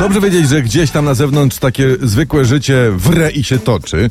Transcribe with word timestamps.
Dobrze 0.00 0.20
wiedzieć, 0.20 0.48
że 0.48 0.62
gdzieś 0.62 0.90
tam 0.90 1.04
na 1.04 1.14
zewnątrz 1.14 1.58
takie 1.58 1.96
zwykłe 2.02 2.44
życie 2.44 2.90
wre 2.96 3.30
i 3.30 3.44
się 3.44 3.58
toczy. 3.58 4.10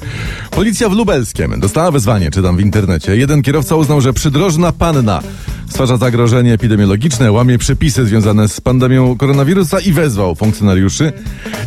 Policja 0.51 0.89
w 0.89 0.93
Lubelskiem 0.93 1.59
dostała 1.59 1.91
wezwanie, 1.91 2.31
czytam 2.31 2.57
w 2.57 2.61
internecie. 2.61 3.17
Jeden 3.17 3.41
kierowca 3.41 3.75
uznał, 3.75 4.01
że 4.01 4.13
przydrożna 4.13 4.71
panna 4.71 5.21
stwarza 5.69 5.97
zagrożenie 5.97 6.53
epidemiologiczne, 6.53 7.31
łamie 7.31 7.57
przepisy 7.57 8.05
związane 8.05 8.47
z 8.47 8.61
pandemią 8.61 9.17
koronawirusa 9.17 9.79
i 9.79 9.91
wezwał 9.91 10.35
funkcjonariuszy. 10.35 11.13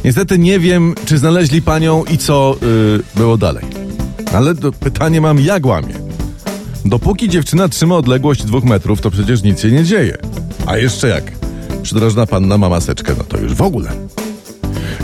Niestety 0.04 0.38
nie 0.38 0.58
wiem, 0.58 0.94
czy 1.04 1.18
znaleźli 1.18 1.62
panią 1.62 2.04
i 2.04 2.18
co 2.18 2.56
yy, 2.62 3.02
było 3.16 3.36
dalej. 3.36 3.64
Ale 4.34 4.54
pytanie 4.54 5.20
mam, 5.20 5.40
jak 5.40 5.66
łamie? 5.66 5.94
Dopóki 6.84 7.28
dziewczyna 7.28 7.68
trzyma 7.68 7.96
odległość 7.96 8.44
dwóch 8.44 8.64
metrów, 8.64 9.00
to 9.00 9.10
przecież 9.10 9.42
nic 9.42 9.60
się 9.60 9.70
nie 9.70 9.84
dzieje. 9.84 10.16
A 10.66 10.76
jeszcze 10.76 11.08
jak? 11.08 11.32
Przydrożna 11.82 12.26
panna 12.26 12.58
ma 12.58 12.68
maseczkę, 12.68 13.14
no 13.18 13.24
to 13.24 13.38
już 13.38 13.54
w 13.54 13.62
ogóle. 13.62 13.92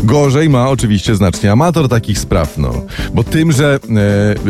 Gorzej 0.04 0.48
ma 0.48 0.68
oczywiście 0.68 1.16
znacznie 1.16 1.52
amator 1.52 1.88
takich 1.88 2.18
spraw, 2.18 2.58
no. 2.58 2.72
Bo 3.14 3.24
tym, 3.24 3.52
że 3.52 3.78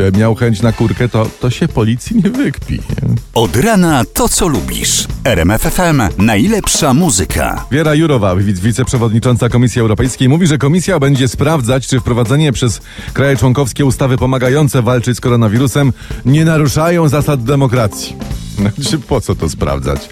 e, 0.05 0.09
e, 0.09 0.19
miał 0.19 0.35
chęć 0.35 0.63
na 0.63 0.73
kurkę, 0.73 1.09
to, 1.09 1.27
to 1.41 1.51
się 1.51 1.69
policji 1.69 2.17
nie 2.25 2.31
wykpi. 2.31 2.75
Nie? 2.75 3.09
Od 3.35 3.57
rana 3.57 4.05
to, 4.15 4.29
co 4.29 4.49
lubisz. 4.49 5.07
RMF 5.25 5.63
FM. 5.63 6.03
Najlepsza 6.19 6.95
muzyka. 6.95 7.65
Wiera 7.71 7.95
Jurowa, 7.95 8.37
wic- 8.37 8.59
wiceprzewodnicząca 8.59 9.49
Komisji 9.49 9.81
Europejskiej, 9.81 10.29
mówi, 10.29 10.47
że 10.47 10.59
komisja 10.59 10.99
będzie 10.99 11.29
sprawdzać, 11.29 11.87
czy 11.87 12.01
wprowadzenie 12.01 12.53
przez 12.53 12.81
kraje 13.13 13.37
członkowskie 13.37 13.85
ustawy 13.85 14.17
pomagające 14.19 14.83
walczyć 14.83 15.17
z 15.17 15.21
koronawirusem 15.21 15.93
nie 16.25 16.45
naruszają 16.45 17.09
zasad 17.09 17.45
demokracji. 17.45 18.17
Znaczy, 18.59 18.99
po 18.99 19.21
co 19.21 19.35
to 19.35 19.49
sprawdzać? 19.49 20.09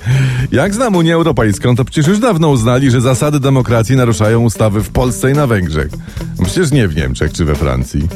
Jak 0.52 0.74
znam 0.74 0.96
Unię 0.96 1.14
Europejską, 1.14 1.76
to 1.76 1.84
przecież 1.84 2.06
już 2.06 2.18
dawno 2.18 2.48
uznali, 2.48 2.90
że 2.90 3.00
zasady 3.00 3.40
demokracji 3.40 3.96
naruszają 3.96 4.40
ustawy 4.40 4.82
w 4.82 4.88
Polsce 4.88 5.30
i 5.30 5.34
na 5.34 5.46
Węgrzech. 5.46 5.88
No 6.38 6.44
Przecież 6.44 6.72
nie 6.72 6.88
w 6.88 6.96
Niemczech 6.96 7.32
czy 7.32 7.44
we 7.44 7.54
Francji. 7.54 8.08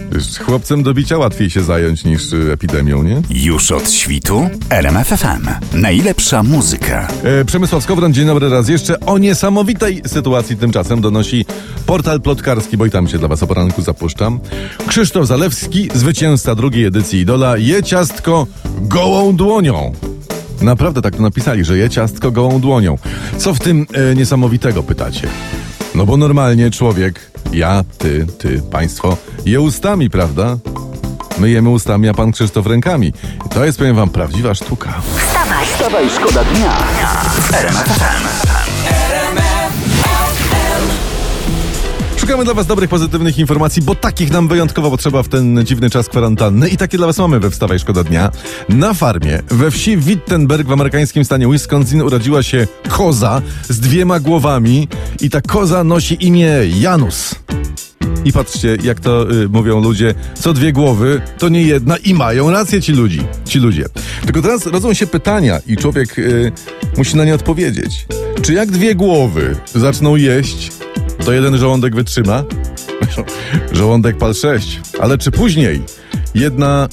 Chłopcem 0.45 0.83
do 0.83 0.95
bicia 0.95 1.19
łatwiej 1.19 1.50
się 1.50 1.62
zająć 1.62 2.05
niż 2.05 2.33
y, 2.33 2.53
epidemią, 2.53 3.03
nie? 3.03 3.22
Już 3.31 3.72
od 3.72 3.91
świtu. 3.91 4.50
RMF 4.70 5.09
FM. 5.09 5.48
Najlepsza 5.72 6.42
muzyka. 6.42 7.09
E, 7.22 7.44
Przemysław 7.44 7.83
Skowron, 7.84 8.15
dzień 8.15 8.27
dobry 8.27 8.48
raz 8.48 8.69
jeszcze. 8.69 9.00
O 9.00 9.19
niesamowitej 9.19 10.03
sytuacji 10.06 10.56
tymczasem 10.56 11.00
donosi 11.00 11.44
portal 11.87 12.20
plotkarski, 12.20 12.77
bo 12.77 12.87
i 12.87 12.91
tam 12.91 13.09
się 13.09 13.19
dla 13.19 13.28
was 13.28 13.42
o 13.42 13.47
poranku 13.47 13.83
zapuszczam. 13.83 14.41
Krzysztof 14.87 15.27
Zalewski, 15.27 15.89
zwycięzca 15.94 16.55
drugiej 16.55 16.84
edycji 16.84 17.20
Idola, 17.20 17.56
je 17.56 17.83
ciastko 17.83 18.47
gołą 18.81 19.37
dłonią. 19.37 19.92
Naprawdę 20.61 21.03
tak 21.03 21.16
to 21.16 21.22
napisali, 21.22 21.64
że 21.64 21.78
je 21.78 21.91
ciastko 21.91 22.30
gołą 22.30 22.61
dłonią. 22.61 22.98
Co 23.39 23.55
w 23.55 23.58
tym 23.58 23.86
e, 23.92 24.14
niesamowitego, 24.14 24.83
pytacie? 24.83 25.28
No 25.94 26.06
bo 26.06 26.16
normalnie 26.16 26.70
człowiek, 26.70 27.30
ja, 27.53 27.84
ty, 27.98 28.27
ty, 28.39 28.62
państwo, 28.70 29.16
je 29.47 29.61
ustami, 29.61 30.11
prawda? 30.11 30.58
My 31.38 31.50
jemy 31.50 31.69
ustami, 31.69 32.08
a 32.08 32.14
pan 32.14 32.33
Krzysztof 32.33 32.66
rękami. 32.66 33.12
To 33.55 33.64
jest, 33.64 33.78
powiem 33.78 33.97
wam, 33.97 34.08
prawdziwa 34.08 34.55
sztuka. 34.55 35.03
Wstawaj, 35.16 35.66
Wstawaj, 35.66 36.11
szkoda 36.11 36.44
dnia 36.44 36.72
w 36.72 38.59
Szukamy 42.31 42.45
dla 42.45 42.55
Was 42.55 42.67
dobrych, 42.67 42.91
pozytywnych 42.91 43.39
informacji, 43.39 43.83
bo 43.83 43.95
takich 43.95 44.31
nam 44.31 44.48
wyjątkowo 44.48 44.91
potrzeba 44.91 45.23
w 45.23 45.28
ten 45.28 45.67
dziwny 45.67 45.91
czas 45.91 46.09
kwarantanny 46.09 46.69
i 46.69 46.77
takie 46.77 46.97
dla 46.97 47.06
Was 47.06 47.19
mamy 47.19 47.41
we 47.41 47.50
Wstawaj 47.50 47.78
Szkoda 47.78 48.05
Dnia. 48.05 48.31
Na 48.69 48.95
farmie 48.95 49.43
we 49.49 49.71
wsi 49.71 49.97
Wittenberg 49.97 50.69
w 50.69 50.72
amerykańskim 50.72 51.25
stanie 51.25 51.49
Wisconsin 51.49 52.03
urodziła 52.03 52.43
się 52.43 52.66
koza 52.88 53.43
z 53.69 53.81
dwiema 53.81 54.21
głowami 54.21 54.88
i 55.21 55.31
ta 55.31 55.41
koza 55.41 55.84
nosi 55.84 56.27
imię 56.27 56.53
Janus. 56.81 57.34
I 58.25 58.33
patrzcie, 58.33 58.77
jak 58.83 59.00
to 59.00 59.33
y, 59.33 59.49
mówią 59.49 59.81
ludzie, 59.81 60.15
co 60.34 60.53
dwie 60.53 60.72
głowy, 60.72 61.21
to 61.38 61.49
nie 61.49 61.62
jedna 61.62 61.97
i 61.97 62.15
mają 62.15 62.50
rację 62.50 62.83
ci 62.83 62.93
ludzi, 62.93 63.22
ci 63.44 63.59
ludzie. 63.59 63.84
Tylko 64.25 64.43
teraz 64.43 64.66
rodzą 64.66 64.94
się 64.94 65.06
pytania 65.06 65.60
i 65.66 65.77
człowiek 65.77 66.19
y, 66.19 66.53
musi 66.97 67.16
na 67.16 67.25
nie 67.25 67.34
odpowiedzieć. 67.34 68.06
Czy 68.43 68.53
jak 68.53 68.71
dwie 68.71 68.94
głowy 68.94 69.56
zaczną 69.75 70.16
jeść, 70.16 70.79
to 71.25 71.32
jeden 71.32 71.58
żołądek 71.58 71.94
wytrzyma? 71.94 72.44
żołądek 73.72 74.19
pal 74.19 74.34
sześć. 74.34 74.81
Ale 75.00 75.19
czy 75.19 75.31
później 75.31 75.82
jedna 76.34 76.88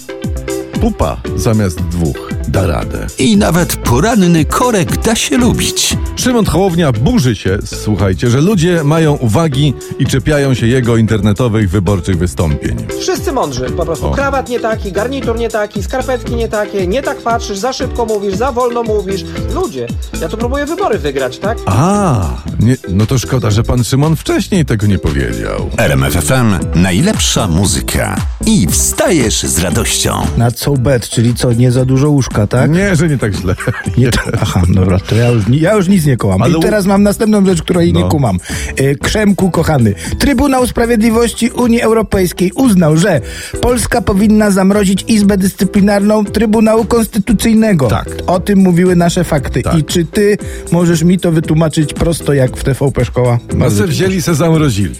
pupa 0.81 1.21
zamiast 1.35 1.81
dwóch 1.81 2.36
da 2.47 2.68
radę? 2.68 3.08
I 3.18 3.38
nawet 3.38 3.75
poranny 3.75 4.46
korek 4.46 4.97
da 4.97 5.16
się 5.16 5.38
lubić. 5.38 5.97
Szymon 6.16 6.46
Hołownia 6.46 6.91
burzy 6.91 7.35
się, 7.35 7.58
słuchajcie, 7.66 8.30
że 8.30 8.41
ludzie 8.41 8.84
mają 8.84 9.13
uwagi 9.13 9.74
i 10.00 10.06
czepiają 10.06 10.53
się 10.53 10.68
jego 10.68 10.97
internetowych 10.97 11.69
wyborczych 11.69 12.18
wystąpień. 12.18 12.78
Wszyscy 13.00 13.31
mądrzy, 13.31 13.66
po 13.66 13.85
prostu. 13.85 14.08
O. 14.08 14.12
Krawat 14.12 14.50
nie 14.50 14.59
taki, 14.59 14.91
garnitur 14.91 15.38
nie 15.40 15.50
taki, 15.50 15.84
skarpetki 15.84 16.35
nie 16.35 16.47
takie, 16.47 16.88
nie 16.88 17.02
tak 17.02 17.18
patrzysz, 17.18 17.58
za 17.58 17.74
szybko 17.74 18.06
mówisz, 18.06 18.35
za 18.35 18.52
wolno 18.52 18.84
mówisz. 18.84 19.24
Ludzie, 19.53 19.88
ja 20.22 20.29
tu 20.29 20.38
próbuję 20.38 20.66
wybory 20.66 20.97
wygrać, 20.97 21.38
tak? 21.38 21.58
A, 21.66 22.29
nie, 22.59 22.78
no 22.90 23.06
to 23.06 23.18
szkoda, 23.18 23.52
że 23.52 23.64
pan 23.64 23.84
Szymon 23.84 24.16
wcześniej 24.16 24.66
tego 24.66 24.88
nie 24.88 25.00
powiedział. 25.00 25.69
RMF 25.78 26.14
FM. 26.14 26.79
Najlepsza 26.81 27.47
muzyka. 27.47 28.16
I 28.46 28.68
wstajesz 28.68 29.44
z 29.44 29.59
radością. 29.59 30.22
Na 30.38 30.52
co 30.52 30.72
bet, 30.74 31.09
czyli 31.09 31.35
co, 31.35 31.53
nie 31.53 31.72
za 31.72 31.85
dużo 31.85 32.09
łóżka, 32.09 32.36
tak? 32.45 32.71
Nie, 32.71 32.95
że 32.95 33.07
nie 33.09 33.17
tak 33.17 33.33
źle. 33.35 33.55
Nie 33.97 34.11
to, 34.11 34.19
aha, 34.41 34.61
dobra, 34.69 34.99
to 34.99 35.15
ja 35.15 35.27
już, 35.29 35.43
ja 35.51 35.73
już 35.73 35.87
nic 35.87 36.05
nie 36.05 36.17
kołam. 36.17 36.41
Ale 36.41 36.57
I 36.57 36.61
teraz 36.61 36.85
mam 36.85 37.03
następną 37.03 37.45
rzecz, 37.45 37.61
której 37.61 37.93
No. 37.93 37.99
nie 37.99 38.09
kumam. 38.09 38.37
E, 38.75 38.95
Krzemku, 38.95 39.51
kochany. 39.51 39.95
Trybunał 40.19 40.67
Sprawiedliwości 40.67 41.49
Unii 41.49 41.81
Europejskiej 41.81 42.51
uznał, 42.55 42.97
że 42.97 43.21
Polska 43.61 44.01
powinna 44.01 44.51
zamrozić 44.51 45.05
Izbę 45.07 45.37
Dyscyplinarną 45.37 46.25
Trybunału 46.25 46.85
Konstytucyjnego. 46.85 47.87
Tak. 47.87 48.09
O 48.27 48.39
tym 48.39 48.59
mówiły 48.59 48.95
nasze 48.95 49.23
fakty. 49.23 49.61
Tak. 49.61 49.77
I 49.77 49.83
czy 49.83 50.05
ty 50.05 50.37
możesz 50.71 51.03
mi 51.03 51.19
to 51.19 51.31
wytłumaczyć 51.31 51.93
prosto 51.93 52.33
jak 52.33 52.57
w 52.57 52.63
TVP 52.63 53.05
Szkoła? 53.05 53.39
No 53.57 53.71
se 53.71 53.87
wzięli, 53.87 54.21
se 54.21 54.35
zamrozili. 54.35 54.95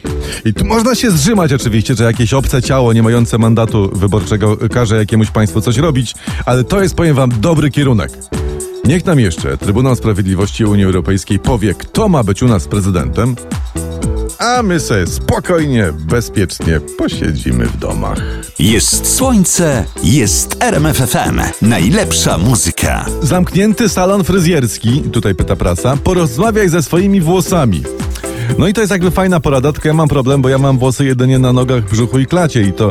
I 0.46 0.54
tu 0.54 0.66
można 0.66 0.96
się 0.96 1.12
zrzymać 1.12 1.54
oczywiście, 1.54 1.96
że 1.96 2.04
jakieś 2.04 2.34
obce 2.34 2.62
ciało 2.62 2.94
nie 2.94 3.04
mające 3.04 3.38
mandatu 3.38 3.90
wyborczego 3.94 4.58
każe 4.74 4.96
jakiemuś 4.96 5.32
państwu 5.32 5.62
coś 5.62 5.78
robić, 5.78 6.14
ale 6.46 6.64
to 6.64 6.82
jest, 6.82 6.96
powiem 6.96 7.16
wam, 7.16 7.32
dobry 7.42 7.72
kierunek. 7.72 8.12
Niech 8.86 9.06
nam 9.06 9.20
jeszcze 9.20 9.58
Trybunał 9.58 9.96
Sprawiedliwości 9.96 10.66
Unii 10.66 10.86
Europejskiej 10.86 11.40
powie, 11.40 11.74
kto 11.74 12.10
ma 12.10 12.24
być 12.24 12.44
u 12.44 12.48
nas 12.48 12.68
prezydentem, 12.68 13.36
a 14.40 14.64
my 14.64 14.80
sobie 14.80 15.08
spokojnie, 15.08 15.94
bezpiecznie 16.00 16.80
posiedzimy 16.98 17.66
w 17.66 17.78
domach. 17.78 18.22
Jest 18.60 19.16
słońce, 19.16 19.86
jest 20.04 20.64
RMF 20.64 20.98
FM. 20.98 21.42
Najlepsza 21.62 22.38
muzyka. 22.38 23.06
Zamknięty 23.22 23.90
salon 23.90 24.24
fryzjerski, 24.24 25.02
tutaj 25.02 25.36
pyta 25.36 25.56
prasa, 25.56 25.98
porozmawiaj 26.04 26.70
ze 26.70 26.84
swoimi 26.84 27.22
włosami. 27.22 27.84
No 28.58 28.68
i 28.68 28.74
to 28.74 28.82
jest 28.82 28.92
jakby 28.92 29.12
fajna 29.12 29.40
porada, 29.40 29.72
tylko 29.72 29.88
ja 29.88 29.94
mam 29.94 30.08
problem, 30.08 30.42
bo 30.42 30.50
ja 30.50 30.58
mam 30.58 30.78
włosy 30.78 31.06
jedynie 31.06 31.40
na 31.40 31.54
nogach, 31.54 31.90
brzuchu 31.90 32.20
i 32.20 32.26
klacie 32.26 32.62
i 32.62 32.74
to, 32.74 32.90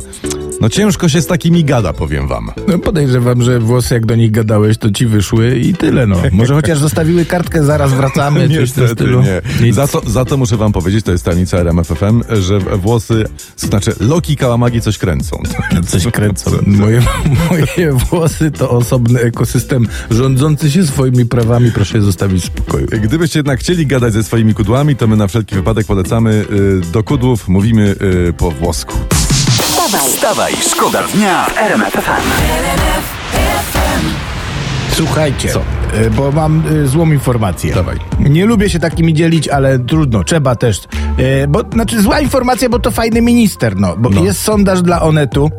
no 0.60 0.68
ciężko 0.68 1.08
się 1.08 1.22
z 1.22 1.26
takimi 1.26 1.64
gada, 1.64 1.92
powiem 1.92 2.28
wam. 2.28 2.50
No 2.68 2.78
podejrzewam, 2.78 3.42
że 3.42 3.60
włosy 3.60 3.94
jak 3.94 4.06
do 4.06 4.16
nich 4.16 4.30
gadałeś, 4.30 4.78
to 4.78 4.90
ci 4.90 5.06
wyszły 5.06 5.56
i 5.56 5.74
tyle 5.74 6.06
no. 6.06 6.16
Może 6.32 6.54
chociaż 6.54 6.78
zostawiły 6.78 7.24
kartkę, 7.24 7.64
zaraz 7.64 7.92
wracamy, 7.92 8.48
coś 8.48 8.70
w 8.70 8.74
tym 8.74 8.88
stylu. 8.88 9.22
nie. 9.22 9.42
Nic. 9.66 9.74
Za 9.74 9.88
to, 9.88 10.02
za 10.06 10.24
to 10.24 10.36
muszę 10.36 10.56
wam 10.56 10.72
powiedzieć, 10.72 11.04
to 11.04 11.12
jest 11.12 11.24
tajemnica 11.24 11.58
RMFFM, 11.58 12.22
że 12.40 12.58
włosy, 12.58 13.24
znaczy 13.56 13.92
Loki 14.00 14.36
Kałamagi 14.36 14.80
coś 14.80 14.98
kręcą. 14.98 15.42
Coś 15.86 16.06
kręcą. 16.06 16.50
Moje, 16.66 17.02
moje 17.50 17.92
włosy 17.92 18.50
to 18.50 18.70
osobny 18.70 19.20
ekosystem 19.20 19.86
rządzący 20.10 20.70
się 20.70 20.86
swoimi 20.86 21.26
prawami. 21.26 21.72
Proszę 21.72 21.98
je 21.98 22.02
zostawić 22.02 22.42
w 22.42 22.46
spokoju. 22.46 22.86
Gdybyście 23.02 23.38
jednak 23.38 23.60
chcieli 23.60 23.86
gadać 23.86 24.12
ze 24.12 24.22
swoimi 24.22 24.54
kudłami, 24.54 24.96
to 24.96 25.06
my 25.06 25.16
na 25.16 25.26
wszelki 25.26 25.54
wypadek 25.54 25.86
polecamy 25.86 26.44
y, 26.50 26.80
do 26.92 27.02
kudłów, 27.02 27.48
mówimy 27.48 27.94
y, 28.28 28.32
po 28.32 28.50
włosku. 28.50 28.94
Wstawaj, 29.86 30.10
Wstawaj, 30.12 30.52
szkoda 30.70 31.02
dnia 31.14 31.44
w 31.44 31.58
RMF 31.58 31.92
FM. 31.92 32.30
Słuchajcie, 34.92 35.48
Co? 35.48 35.60
e, 35.94 36.10
bo 36.10 36.32
mam 36.32 36.62
e, 36.84 36.86
złą 36.86 37.12
informację. 37.12 37.74
Dawaj. 37.74 37.96
Nie 38.20 38.46
lubię 38.46 38.70
się 38.70 38.78
takimi 38.78 39.14
dzielić, 39.14 39.48
ale 39.48 39.78
trudno, 39.78 40.24
trzeba 40.24 40.56
też. 40.56 40.80
E, 41.18 41.46
Bo, 41.48 41.62
znaczy 41.72 42.02
zła 42.02 42.20
informacja, 42.20 42.68
bo 42.68 42.78
to 42.78 42.90
fajny 42.90 43.22
minister, 43.22 43.76
no. 43.76 43.96
Bo 43.96 44.10
No. 44.10 44.24
jest 44.24 44.42
sondaż 44.42 44.82
dla 44.82 45.02
Onetu 45.02 45.50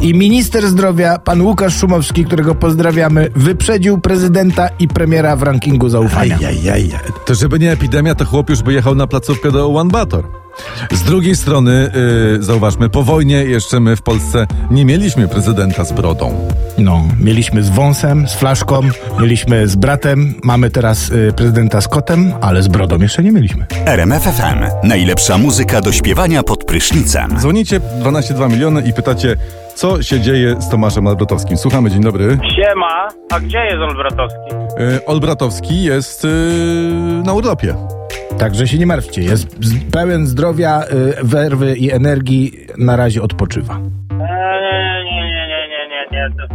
i 0.00 0.14
minister 0.14 0.66
zdrowia, 0.68 1.18
pan 1.18 1.40
Łukasz 1.42 1.76
Szumowski, 1.78 2.24
którego 2.24 2.54
pozdrawiamy, 2.54 3.28
wyprzedził 3.36 4.00
prezydenta 4.00 4.68
i 4.78 4.88
premiera 4.88 5.36
w 5.36 5.42
rankingu 5.42 5.88
zaufania. 5.88 6.36
Ajajaj. 6.38 6.90
To 7.26 7.34
żeby 7.34 7.58
nie 7.58 7.72
epidemia, 7.72 8.14
to 8.14 8.24
chłop 8.24 8.50
już 8.50 8.62
by 8.62 8.72
jechał 8.72 8.94
na 8.94 9.06
placówkę 9.06 9.50
do 9.50 9.74
One 9.74 9.90
Bator. 9.90 10.24
Z 10.92 11.02
drugiej 11.02 11.36
strony, 11.36 11.90
yy, 12.32 12.42
zauważmy, 12.42 12.88
po 12.88 13.02
wojnie 13.02 13.44
jeszcze 13.44 13.80
my 13.80 13.96
w 13.96 14.02
Polsce 14.02 14.46
nie 14.70 14.84
mieliśmy 14.84 15.28
prezydenta 15.28 15.84
z 15.84 15.92
brodą. 15.92 16.48
No, 16.78 17.02
mieliśmy 17.20 17.62
z 17.62 17.70
wąsem, 17.70 18.28
z 18.28 18.34
flaszką, 18.34 18.80
mieliśmy 19.20 19.68
z 19.68 19.76
bratem, 19.76 20.34
mamy 20.42 20.70
teraz 20.70 21.10
y, 21.10 21.32
prezydenta 21.36 21.80
z 21.80 21.88
kotem, 21.88 22.32
ale 22.40 22.62
z 22.62 22.68
brodą 22.68 22.98
jeszcze 22.98 23.22
nie 23.22 23.32
mieliśmy. 23.32 23.66
RMFFM. 23.86 24.64
Najlepsza 24.82 25.38
muzyka 25.38 25.80
do 25.80 25.92
śpiewania 25.92 26.42
pod 26.42 26.64
prysznicem. 26.64 27.38
Dzwonicie 27.38 27.80
12,2 27.80 28.50
miliony 28.50 28.82
i 28.86 28.92
pytacie, 28.92 29.36
co 29.74 30.02
się 30.02 30.20
dzieje 30.20 30.56
z 30.60 30.68
Tomaszem 30.68 31.06
Albrotowskim. 31.06 31.56
Słuchamy, 31.56 31.90
dzień 31.90 32.02
dobry. 32.02 32.38
Siema, 32.56 33.08
a 33.32 33.40
gdzie 33.40 33.58
jest 33.58 33.78
Olbratowski? 33.78 34.54
Yy, 34.78 35.04
Olbratowski 35.06 35.84
jest 35.84 36.24
yy, 36.24 36.30
na 37.24 37.32
urlopie. 37.32 37.74
Także 38.38 38.66
się 38.68 38.78
nie 38.78 38.86
martwcie, 38.86 39.22
jest 39.22 39.56
pełen 39.92 40.26
zdrowia, 40.26 40.82
y, 40.82 41.24
werwy 41.24 41.76
i 41.76 41.92
energii, 41.92 42.52
na 42.78 42.96
razie 42.96 43.22
odpoczywa. 43.22 43.74
Eee, 43.74 45.04
nie, 45.04 45.20
nie, 45.26 45.46
nie, 45.48 45.68
nie, 45.68 45.88
nie, 45.88 46.06
nie. 46.12 46.28
To 46.48 46.54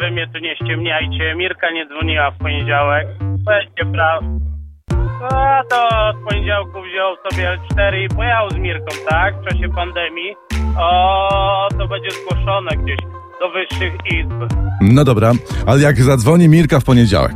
wy 0.00 0.10
mnie 0.10 0.26
tu 0.32 0.38
nie 0.38 0.56
ściemniajcie. 0.56 1.34
Mirka 1.36 1.70
nie 1.70 1.86
dzwoniła 1.86 2.30
w 2.30 2.38
poniedziałek. 2.38 3.06
Weźcie 3.20 3.92
praw. 3.92 4.24
A 5.32 5.62
to 5.70 5.88
od 6.08 6.16
poniedziałku 6.28 6.78
wziął 6.82 7.16
sobie 7.30 7.48
L4 7.48 8.04
i 8.04 8.08
pojechał 8.16 8.50
z 8.50 8.54
Mirką, 8.56 8.86
tak? 9.08 9.34
W 9.40 9.44
czasie 9.48 9.68
pandemii. 9.74 10.34
O, 10.78 11.68
to 11.78 11.88
będzie 11.88 12.10
zgłoszone 12.10 12.70
gdzieś 12.82 12.96
do 13.40 13.50
wyższych 13.50 13.92
izb. 14.12 14.54
No 14.80 15.04
dobra, 15.04 15.32
ale 15.66 15.80
jak 15.80 15.96
zadzwoni 15.96 16.48
Mirka 16.48 16.80
w 16.80 16.84
poniedziałek 16.84 17.34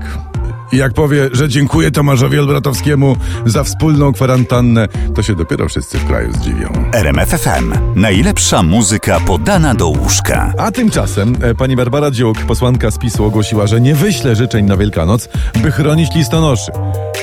i 0.72 0.76
jak 0.76 0.92
powie, 0.92 1.28
że 1.32 1.48
dziękuję 1.48 1.90
Tomaszowi 1.90 2.38
Olbratowskiemu 2.38 3.16
za 3.46 3.64
wspólną 3.64 4.12
kwarantannę, 4.12 4.88
to 5.14 5.22
się 5.22 5.34
dopiero 5.34 5.68
wszyscy 5.68 5.98
w 5.98 6.04
kraju 6.04 6.32
zdziwią. 6.32 6.68
RMFFM. 6.92 7.72
Najlepsza 7.96 8.62
muzyka 8.62 9.20
podana 9.20 9.74
do 9.74 9.88
łóżka. 9.88 10.52
A 10.58 10.70
tymczasem 10.70 11.36
e, 11.40 11.54
pani 11.54 11.76
Barbara 11.76 12.10
Dziuk, 12.10 12.38
posłanka 12.38 12.90
z 12.90 12.98
PiSu, 12.98 13.24
ogłosiła, 13.24 13.66
że 13.66 13.80
nie 13.80 13.94
wyśle 13.94 14.36
życzeń 14.36 14.64
na 14.66 14.76
Wielkanoc, 14.76 15.28
by 15.62 15.70
chronić 15.70 16.14
listonoszy. 16.14 16.72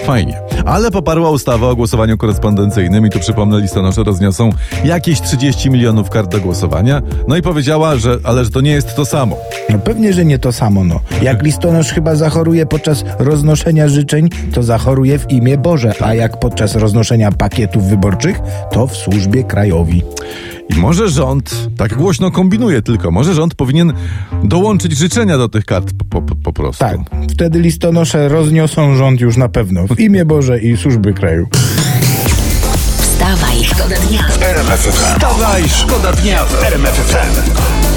Fajnie. 0.05 0.41
Ale 0.65 0.91
poparła 0.91 1.29
ustawę 1.29 1.67
o 1.67 1.75
głosowaniu 1.75 2.17
korespondencyjnym 2.17 3.05
i 3.05 3.09
tu 3.09 3.19
przypomnę, 3.19 3.59
listonosze 3.59 4.03
rozniosą 4.03 4.49
jakieś 4.83 5.21
30 5.21 5.69
milionów 5.69 6.09
kart 6.09 6.31
do 6.31 6.39
głosowania. 6.39 7.01
No 7.27 7.37
i 7.37 7.41
powiedziała, 7.41 7.95
że 7.95 8.17
ale 8.23 8.45
że 8.45 8.51
to 8.51 8.61
nie 8.61 8.71
jest 8.71 8.95
to 8.95 9.05
samo. 9.05 9.37
No 9.69 9.79
pewnie, 9.79 10.13
że 10.13 10.25
nie 10.25 10.39
to 10.39 10.51
samo, 10.51 10.83
no. 10.83 10.99
Jak 11.21 11.43
listonosz 11.43 11.91
chyba 11.91 12.15
zachoruje 12.15 12.65
podczas 12.65 13.03
roznoszenia 13.35 13.87
życzeń, 13.87 14.29
to 14.53 14.63
zachoruje 14.63 15.19
w 15.19 15.31
imię 15.31 15.57
Boże, 15.57 15.93
a 15.99 16.13
jak 16.13 16.39
podczas 16.39 16.75
roznoszenia 16.75 17.31
pakietów 17.31 17.83
wyborczych, 17.83 18.39
to 18.71 18.87
w 18.87 18.95
służbie 18.95 19.43
krajowi. 19.43 20.03
I 20.69 20.75
może 20.75 21.09
rząd, 21.09 21.69
tak 21.77 21.95
głośno 21.95 22.31
kombinuje 22.31 22.81
tylko, 22.81 23.11
może 23.11 23.33
rząd 23.33 23.55
powinien 23.55 23.93
dołączyć 24.43 24.97
życzenia 24.97 25.37
do 25.37 25.49
tych 25.49 25.65
kart 25.65 25.91
po, 26.09 26.21
po, 26.21 26.35
po 26.35 26.53
prostu. 26.53 26.79
Tak, 26.79 26.97
wtedy 27.31 27.59
listonosze 27.59 28.29
rozniosą 28.29 28.95
rząd 28.95 29.21
już 29.21 29.37
na 29.37 29.49
pewno, 29.49 29.87
w 29.87 29.99
imię 29.99 30.25
Boże 30.25 30.59
i 30.59 30.77
służby 30.77 31.13
kraju. 31.13 31.47
Wstawaj, 32.97 33.63
szkoda 33.63 33.95
dnia. 33.95 34.23
Wstawaj, 34.91 35.63
szkoda 35.69 36.13
dnia 36.13 36.45
w 36.45 36.63
RMFFM. 36.63 37.94